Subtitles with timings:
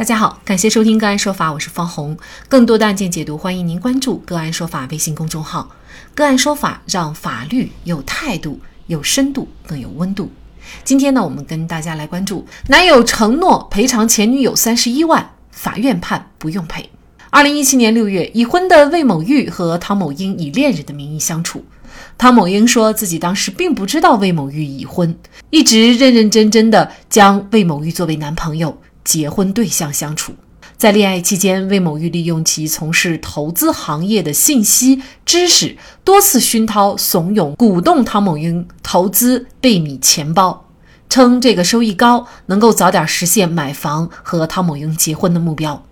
[0.00, 2.16] 大家好，感谢收听个案说法，我是方红。
[2.48, 5.68] 更多的案件解读，欢迎您关注个案说法微信公众号。
[6.14, 10.32] 个案说法让法律有态度、有深度、更有温度。
[10.82, 16.88] 今天呢，我们跟大家来关注：男友承诺赔偿前女友三十一万，法院判不用赔。
[17.28, 21.62] 二零一七年六月，已婚的魏某玉和汤某英以恋人的名义相处。
[22.16, 25.14] 汤某英说自己当时并不知道魏某玉已婚，
[25.50, 28.78] 一直认认真真的将魏某玉作为男朋友。
[29.10, 30.34] 结婚对象相处，
[30.76, 40.68] 在恋爱期间，魏某玉利用其从事投资行业的信息知识，多次熏陶、怂恿、鼓动汤某英投资贝米钱包，
[41.08, 45.82] 称这个收益高，能够早点实现买房和汤某英结婚的目标。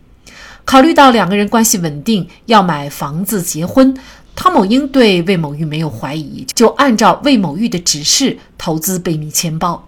[0.64, 3.98] 考虑到两个人关系稳定，要买房子结婚，
[4.36, 9.87] 汤某英对魏某玉没有怀疑，就按照魏某玉的指示投资贝米钱包。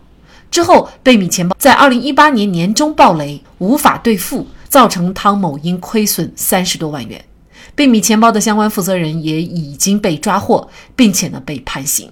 [0.51, 7.25] 之后，贝米钱包在二零一八年年中爆雷，无法兑付，造成汤某英亏损三十多万元。
[7.75, 12.11] 贝米钱包的相关负责人也已经被抓获，并且呢被判刑。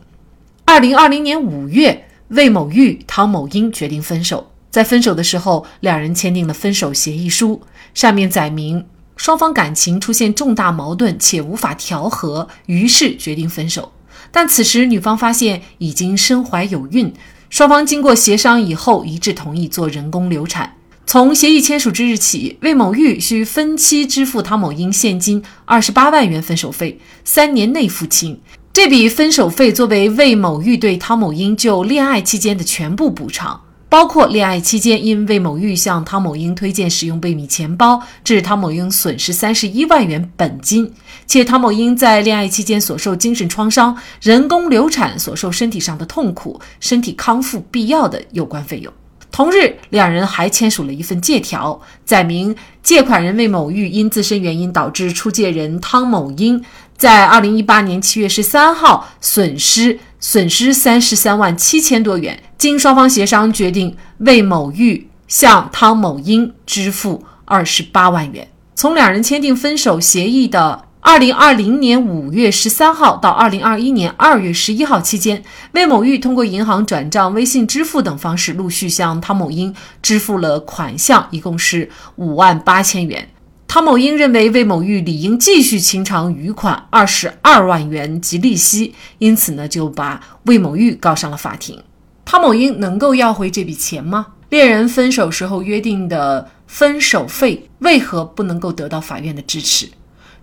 [0.64, 4.52] 二零二零年五月，魏某玉、汤某英决定分手。
[4.70, 7.60] 在分手的时候，两人签订了分手协议书，
[7.94, 13.90] 上面载明双方感情出现重大矛盾且无法调和，于是决定分手。
[14.30, 17.12] 但此时女方发现已经身怀有孕。
[17.50, 20.74] 双方经过协商以后，一致同意做人工流产。
[21.06, 28.38] 从协议签署之日起，魏某玉需分期支付汤某英现金二十八万元分手费，三年内付清。
[28.74, 33.58] 这笔分手费作为魏某玉对汤某英就恋爱期间的全部补偿。
[33.88, 40.92] 包括恋爱期间，因魏某玉向汤某英推荐使用贝米钱包，致汤某英损失三十一万元本金，
[41.26, 48.92] 且汤某英在恋爱期间所受精神创伤、人工流产所受身体上的痛苦、身体康复必要的有关费用。
[49.30, 56.62] 同日，两人还签署了一份借条，载明借款人魏某玉因自身原因导致出借人汤某英
[56.96, 59.98] 在二零一八年七月十三号损失。
[60.20, 68.48] 损失三十三万七千多元，经双方协商决定，魏某玉向汤某英支付二十八万元。
[68.74, 75.42] 从两人签订分手协议的二零二零年五月十三号到二零二一年二月十一号期间，
[75.72, 83.28] 魏某玉通过银行转账、微信支付等方式，陆续向汤某英支付了款项，一共是五万八千元。
[83.68, 91.80] 汤某英认为魏某玉理应继续清偿余款二十二万元及利息，因此呢就把魏某玉告上了法庭。
[92.24, 94.28] 汤某英能够要回这笔钱吗？
[94.48, 99.86] 恋人分手时候约定的分手费为何不能够得到法院的支持？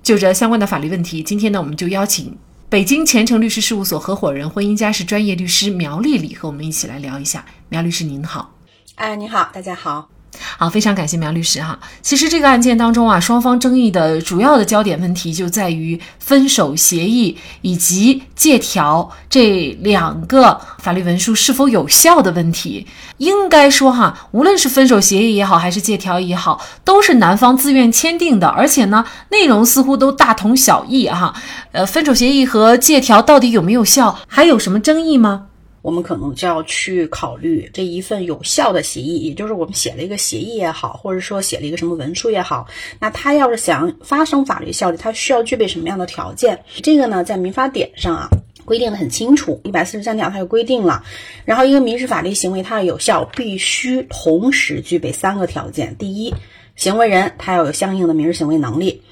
[0.04, 2.38] 就这相关的法律问题，今天呢我们就邀请
[2.70, 7.44] 北京前程律师事务所合伙人、婚姻家事专业律师苗丽丽和我们一起来聊一下。
[7.70, 8.54] 苗律师您好，
[8.94, 10.15] 哎，你好，大家好。
[10.58, 11.78] 好，非常感谢苗律师哈。
[12.02, 22.88] 其实这个案件当中啊，双方争议的主要的焦点问题就在于分手协议以及借条这两个法律文书是否有效的问题。
[23.18, 31.34] 应该说哈，无论是分手协议也好，还是借条也好，都是男方自愿签订的，而且呢，内容似乎都大同小异哈。
[31.72, 35.48] 呃，分手协议和借条到底有没有效，还有什么争议吗？
[35.86, 42.68] 我们可能就要去考虑这一份有效的协议，也就是我们写了一个协议也好，或者说写了一个什么文书也好，
[43.00, 46.60] 那它要是想发生法律效力，它需要具备什么样的条件？
[46.82, 48.28] 这个呢，在民法典上啊
[48.66, 51.04] 规定的很清楚，一百四十三条它就规定了。
[51.46, 56.34] 然后一个民事法律行为它要有效，必须同时具备三个条件：第一，
[56.76, 59.04] 行为人他要有相应的民事行为能力。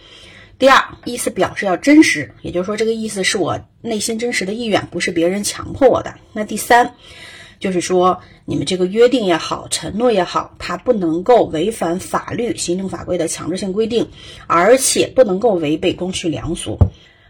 [0.63, 6.15] 第二，意思表示要真实，也就是说，这个意思是我内心真实的意愿，不是别人强迫我的。
[6.31, 6.93] 那第三，
[7.59, 14.09] 就是说你们这个约定也好，承诺也好，它不能够违反法律、行政法规的强制性规定，
[14.47, 16.77] 而且不能够违背公序良俗。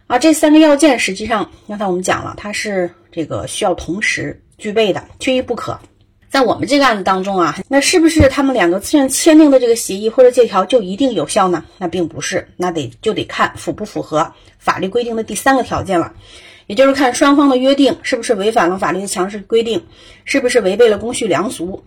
[0.06, 5.80] 啊，这三个要件实际上刚才我们讲了，它是这个需要同时具备的，缺一不可。
[6.34, 11.64] 在我们这个案子当中啊，那是不是他们两个自愿签订的这个协议或者借条就一定有效呢？
[11.78, 16.12] 那并不是，那得就得看符不符合法律规定的第三个条件了，
[16.66, 19.86] 也就是看双方的约定是不是违反了法律的强制规定，
[20.26, 21.84] 是不是违背了公序良俗。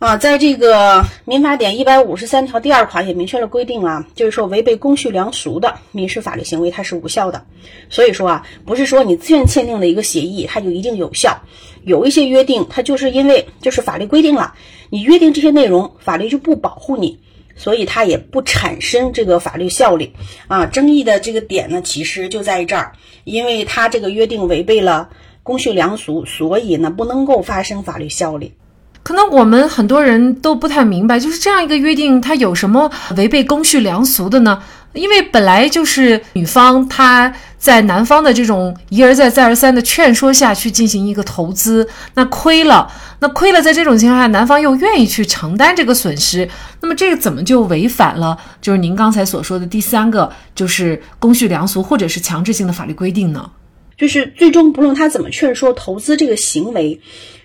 [0.00, 7.44] 啊，在这个民法典一百五十三条第二款也明确了规定啊，就是说违背公序良俗的民事法律行为它是无效的。
[7.90, 11.42] 所以说啊，不是说你自愿签订的一个协议它就一定有效，
[11.84, 14.54] 有一些约定它就是因为就是法律规定了，
[14.88, 17.18] 你约定这些内容，法律就不保护你，
[17.54, 20.14] 所以它也不产生这个法律效力
[20.48, 20.64] 啊。
[20.64, 22.92] 争议的这个点呢，其实就在这儿，
[23.24, 25.10] 因为它这个约定违背了
[25.42, 28.54] 公序良俗，所以呢不能够发生法律效力。
[29.02, 34.62] 可能我们很多人都不太明白，就是这样一个约定，它有什么违背公序良俗的呢？
[34.92, 46.48] 因为本来就是女方她在男方的这种一而再再而三的劝说下去进行一个投资，那亏了，那亏了，在这种情况下，男方又愿意去承担这个损失，
[46.80, 48.36] 那么这个怎么就违反了？
[48.60, 53.48] 就是您刚才所说的第三个，就是公序良俗或者是强制性的法律规定呢？
[53.96, 57.00] 就是最终不论他怎么劝说，投资这个行为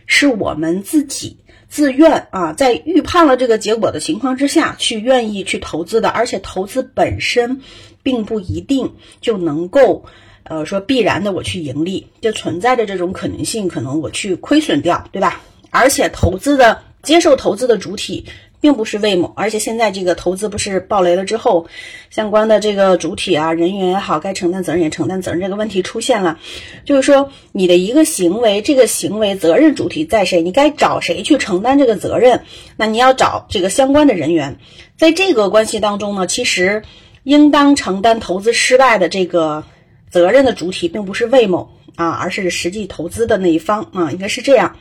[0.08, 1.38] 是我们自己。
[1.76, 7.60] 自愿啊，在预判了这个结果的情况之下去愿意去投资的，而且投资本身
[8.02, 10.06] 并不一定就能够，
[10.44, 15.42] 呃，说必然的我去盈利，就存在着这种可能性，可能我去亏损掉，对吧？
[15.70, 18.24] 而且投资的接受投资的主体。
[18.66, 21.68] 并不是魏某，而且现在这个投资不是暴雷了之后，
[22.10, 26.40] 相关的这个主体啊、人员也好，该承担责任也承担责任，这个问题出现了，
[26.84, 30.42] 就是说你的一个行为，这个行为责任主体在谁？
[30.42, 32.42] 你该找谁去承担这个责任？
[32.76, 34.58] 那你要找这个相关的人员，
[34.98, 36.82] 在这个关系当中呢，其实
[37.22, 39.64] 应当承担投资失败的这个
[40.10, 44.78] 责任的主体，并不是魏某啊，而是实际投资的那一方啊，应该是这样。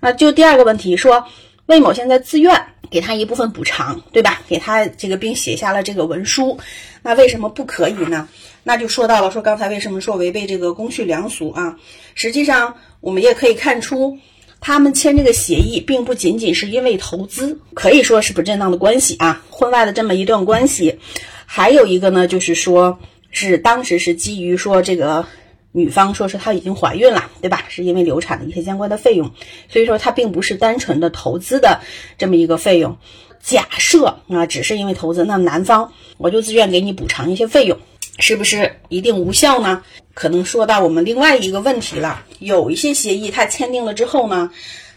[0.00, 1.28] 那就第二个问题说。
[1.70, 4.42] 魏某现在自愿给他一部分补偿，对吧？
[4.48, 6.58] 给他这个并写下了这个文书，
[7.02, 8.28] 那为什么不可以呢？
[8.64, 11.76] 那就说到了，说刚才为什么说违背这个公序良俗啊？
[12.16, 14.18] 实际上我们也可以看出，
[14.60, 20.98] 他们签这个协议，并不仅仅是因为投资，可以说是不正当的关系啊，婚外的这么一段关系。
[21.46, 22.98] 还有一个呢，就是说
[23.30, 25.24] 是当时是基于说这个。
[25.72, 27.64] 女方说是她已经怀孕了，对吧？
[27.68, 29.30] 是因为流产的一些相关的费用，
[29.68, 31.80] 所以说它并不是单纯的投资的
[32.18, 32.96] 这么一个费用。
[33.42, 37.78] 假设啊，只是因为投资，那男方我就自愿给你补偿一些费用，
[38.18, 39.82] 是不是一定无效呢？
[40.12, 42.24] 可能说到我们另外一个问题了。
[42.38, 44.50] 有一些协议它签订了之后呢，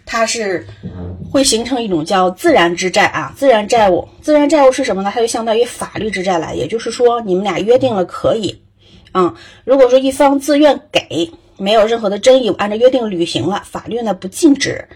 [0.05, 0.67] 它是
[1.31, 4.09] 会形成一种叫自然之债啊，自然债务。
[4.21, 5.11] 自然债务是什么呢？
[5.13, 8.62] 它就相当于法律之债了，也就是说你们俩约定了可以。
[9.13, 14.87] 嗯，如果说一方自愿给，没有任何的争议，按照约定履行了，法律呢不禁止。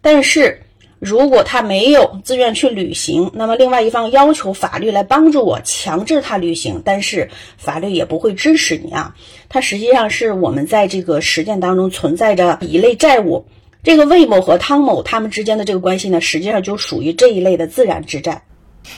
[0.00, 0.62] 但是
[1.00, 7.28] 如果他没有自愿去履行，那么另外一方要求法律来帮助我，强制他履行，但是
[7.58, 9.16] 法律也不会支持你啊。
[9.48, 13.46] 它实际上是我们在这个实践当中存在着一类债务。
[13.82, 18.42] 这个魏某和汤某他们之间的这个关系呢，实际上就属于这一类的自然之债。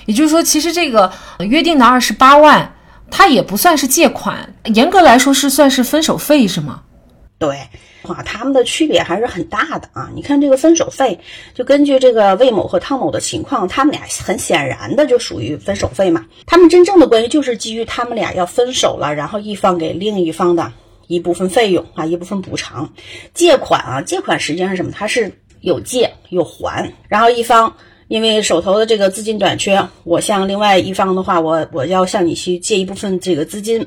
[0.04, 1.10] 也就是说，其实这个
[1.40, 2.74] 约定的二十八万。
[3.10, 6.82] 它也不算是借款，严格来说是算是分手费，是吗？
[7.38, 7.68] 对，
[8.02, 10.10] 啊，他们的区别还是很大的啊。
[10.14, 11.20] 你看这个分手费，
[11.54, 16.26] 就根据这个魏某和汤某的情况，他们俩很显然的就属于分手费嘛。
[16.46, 20.72] 他们真正的关系就是基于他们俩要分手了，然后一方给另一方的
[21.06, 22.92] 一部分费用啊，一部分补偿。
[23.34, 24.90] 借款啊，借款实际上是什么？
[24.92, 27.76] 它是有借有还，然后一方。
[28.08, 33.86] 因为手头的这个资金短缺，我向另外一方的话，我我要向你去借一部分这个资金，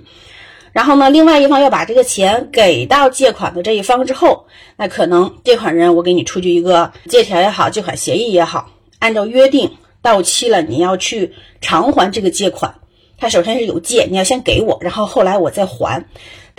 [0.71, 4.45] 然后呢，另外一方要把这个钱给到借款的这一方之后，
[4.77, 8.69] 那可能借款人我给你出具一个借条也好，借款协议也好，
[8.99, 9.71] 按照约定
[10.03, 12.75] 到期了，你要去偿还这个借款。
[13.17, 16.05] 他首先是有借，你要先给我，然后后来我再还。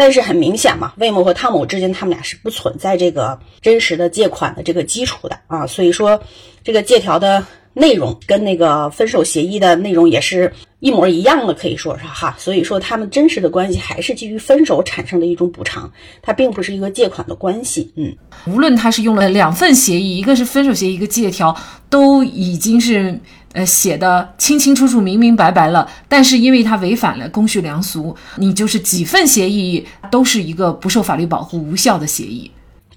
[0.03, 6.21] 但是很明显嘛，魏某和汤某之间，他们俩是不存在这个真实的借款的这个基础的啊，所以说
[6.65, 17.93] 这个借条的内容跟那个分手协议的内容也是一模一样的，可以说是哈，所以说他们真实的关系还是基于分手产生的一种补偿，它并不是一个借款的关系。
[17.97, 18.15] 嗯，
[18.47, 21.57] 无论他是用了两份协议，一个是分手协议，一个借条，
[21.89, 23.21] 都已经是。
[23.55, 32.51] 呃，写的清清楚楚、明明白白了，但是因为他违反了公序良俗，你就是几份协议都是一个不受法律保护、无效的协议。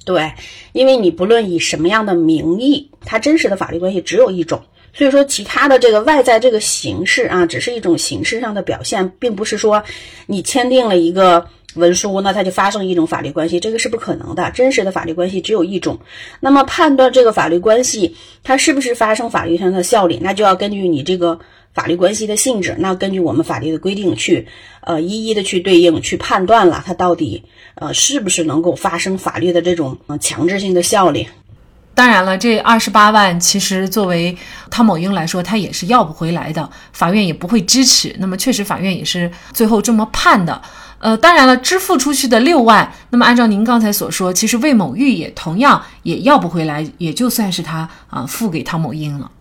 [0.05, 0.31] 对，
[0.71, 4.61] 因为你不论以什么样的名义，它真实的法律关系只有一种，
[4.93, 9.83] 所以说其他的这个外在这个形式啊，只是一种形式上的表现，并不是说
[10.27, 11.47] 你签订了一个。
[11.75, 14.49] 文书，那它就发生一种法律关系，这个是不可能的。
[14.51, 15.99] 真实的法律关系只有一种。
[16.39, 21.37] 那么判断这个法律关系它是不是发生法律上的效力，那就要根据你这个
[21.75, 24.47] 法律关系的性质，那根据我们法律的规定去，
[24.79, 27.43] 呃，一一的去对应去判断了，它到底
[27.75, 31.27] 呃是不是能够发生法律的这种呃强制性的效力。
[31.93, 34.37] 当然了，这二十八万其实作为
[34.69, 38.15] 汤某英来说，他也是要不回来的，法院也不会支持。
[38.19, 40.61] 那么确实，法院也是最后这么判的。
[40.99, 49.31] 呃，当然了，支付出去的六万，那么按照您刚才所说，其实魏某玉也同样也要不回来，也就算是他啊付给汤某英了。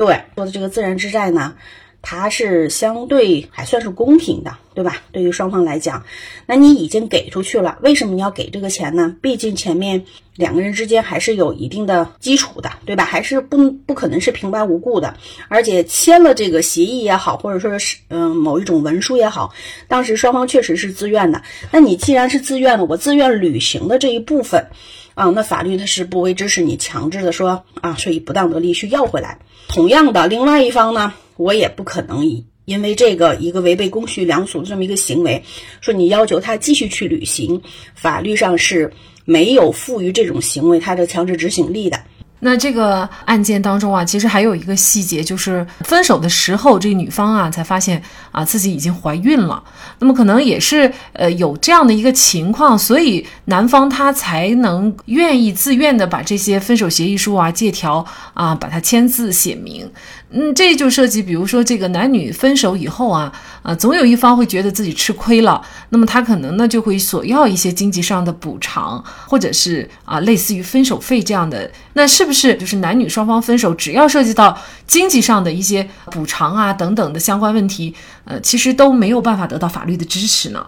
[0.00, 1.54] 对，说的这个自然之债呢，
[2.00, 5.02] 它是相对还算是公平的，对吧？
[5.12, 6.04] 对于双方来讲，
[6.46, 9.16] 那你已经给出去了，为什么你要给这个钱呢？
[9.20, 10.04] 毕竟前面
[10.36, 13.04] 两个人之间还是有一定的基础的，对吧？
[13.04, 15.16] 还是不不可能是平白无故的，
[15.48, 19.52] 而且签了这个协议也好，或者说是嗯某一种文书也好，
[19.88, 21.42] 当时双方确实是自愿的。
[21.70, 24.68] 那你既然是自愿的，我自愿履行的这一部分。
[25.14, 29.38] 啊，那法律它是不会支持你强制的说啊，所以不当得利去要回来。
[29.68, 35.42] 同样的，另外一方呢，我也不可能以因为这个一个违背公序良俗的这么一个行为，
[35.80, 37.60] 说你要求他继续去履行，
[37.96, 38.92] 法律上是
[39.24, 42.00] 没有赋予这种行为它的强制执行力的。
[42.42, 49.62] 那这个案件当中啊，其实还有一个细节，就是分手的时候，这女方啊才发现啊自己已经怀孕了。
[49.98, 59.90] 那么可能也是呃有这样的一个情况，所以男方他才能愿意自愿的把这些分手协议书啊、借条啊，把它签字写明。
[60.32, 63.32] 嗯，这就涉及，比如说这个男女分手以后啊，
[63.64, 71.68] 啊，总有一方会觉得自己吃亏了，那么他可能呢就会索要一些经济上的补偿，或者是啊类似于分手费这样的。
[71.94, 74.56] 那是不是就是男女双方分手，只要涉及到
[74.86, 77.92] 经济上的一些补偿啊等等的相关问题，
[78.24, 80.64] 呃，其实都没有办法得到法律的支持呢？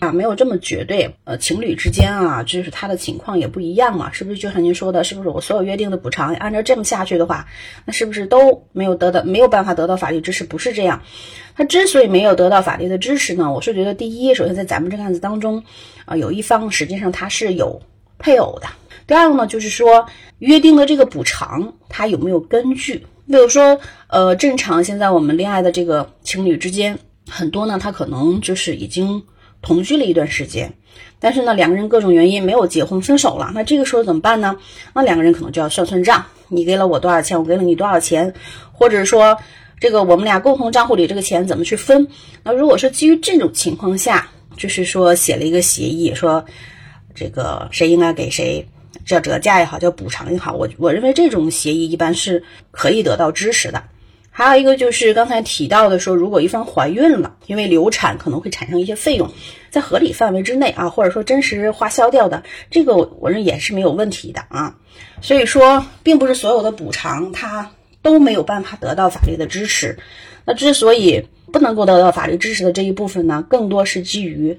[0.00, 1.14] 啊，没有这么绝对。
[1.24, 4.38] 呃，情侣之间啊，就是他的情况也不一样嘛，是不是？
[4.38, 5.28] 就像您说的，是不是？
[5.28, 7.46] 我所有约定的补偿，按照这么下去的话，
[7.84, 10.44] 那是不是都没有得到，没有办法得到法律支持？
[10.44, 11.02] 不是这样。
[11.54, 15.64] 他之所以没有得到法律的支持呢，我是觉得，第一，首先在咱们这个案子当中，
[16.06, 17.82] 啊，有一方实际上他是有
[18.18, 18.68] 配偶的。
[19.06, 20.06] 第二个呢，就是说
[20.38, 23.06] 约定的这个补偿，他有没有根据？
[23.26, 23.78] 比如说，
[24.08, 29.24] 呃，正常现在我们恋爱的这个情侣之间，很多呢，他可能就是已经。
[29.62, 30.72] 同居了一段时间，
[31.18, 33.50] 但是呢，两个人各种原因没有结婚，分手了。
[33.54, 34.56] 那这个时候怎么办呢？
[34.94, 38.34] 那两个人可能就要算算账，你给了我多少钱，我给了你多少钱，
[38.72, 39.38] 或者说
[39.78, 42.08] 这个我们俩共同账户里这个钱怎么去分？
[42.42, 46.44] 那如果说基于这种情况下，就是说写了一个协议，说
[47.14, 48.66] 这个谁应该给谁，
[49.04, 53.84] 叫折价也好，叫补偿也好，我我认为这种协议一般是可以得到支持的。
[54.30, 59.32] 还有一个就是刚才提到的说，如果一方怀孕了，因为流产可能会产生一些费用，
[59.70, 64.76] 在合理范围之内啊，或者说真实花销掉的，这个我我认为也是没有问题的啊。
[65.20, 67.72] 所以说，并不是所有的补偿它
[68.02, 69.98] 都没有办法得到法律的支持。
[70.44, 74.58] 那之所以不能够得到法律支持的这一部分呢，更多是基于。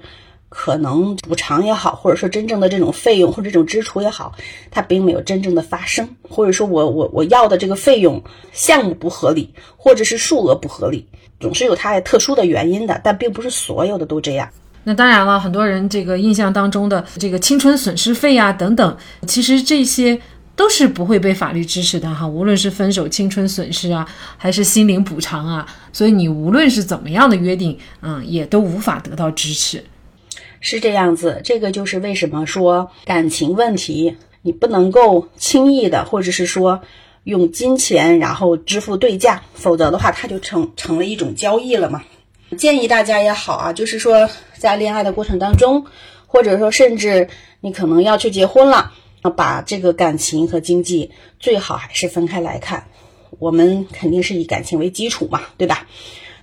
[0.54, 4.32] 可能补偿也好，或者说真正的这种费用或者这种支出也好，
[4.70, 11.06] 它并没有真正的发生，或者说我我我要的这个费用项目不合理，或者是数额不合理，
[11.40, 14.46] 总是有它特殊的原因的，但并不是所有的都这样。
[14.84, 20.20] 那当然了，很多人这个印象当中的这个青春损失费啊等等，其实这些
[20.54, 24.06] 都是不会被法律支持的哈，无论是分手青春损失啊，
[24.36, 29.82] 还是心灵补偿啊，所以你无论是怎么样的约定，嗯，也都无法得到支持。
[30.62, 36.82] 是这样子，这个就是为什么说感情问题，你不能够轻易的，或者是说
[37.24, 42.04] 用金钱然后支付对价，否则的话，它就成成了一种交易了嘛。
[42.56, 45.86] 建议大家也好啊，就是说在恋爱的过程当中，
[46.26, 47.28] 或者说甚至
[47.60, 48.92] 你可能要去结婚了，
[49.36, 52.86] 把这个感情和经济最好还是分开来看。
[53.38, 55.88] 我们肯定是以感情为基础嘛，对吧？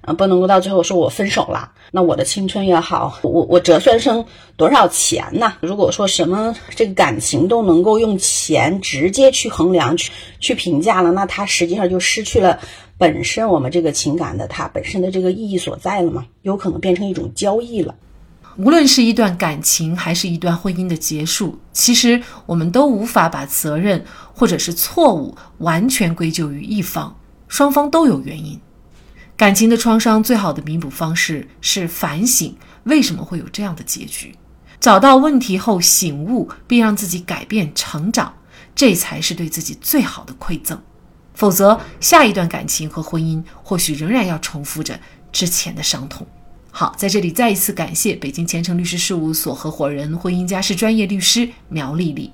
[0.02, 4.26] 啊，不能够到最后说我分手了，那我的青春也好，我我折算成
[4.56, 5.54] 多少钱呢？
[5.62, 12.60] 如果说什么这个感情都能够用钱直接去衡量、去去评价了，那它实际上就失去了
[12.98, 16.26] 本身我们这个情感的它本身的这个意义所在了嘛？
[16.42, 17.96] 有可能变成一种交易了。
[18.58, 24.04] 无论是一段感情还是一段婚姻的结束，其实我们都无法把责任
[24.34, 27.16] 或者是错误完全归咎于一方，
[27.48, 28.60] 双方都有原因。
[29.40, 32.54] 感情的创伤最好的弥补方式是反省，
[32.84, 34.36] 为什么会有这样的结局？
[34.82, 38.34] 找到问题后醒悟，并让自己改变成长，
[38.76, 40.78] 这才是对自己最好的馈赠。
[41.36, 45.00] 否则，下一段感情和婚姻或许仍然要重复着
[45.32, 46.28] 之前的伤痛。
[46.70, 52.34] 好，在这里再一次感谢北京前程律师事务所合伙人、婚姻家事专业律师苗丽丽。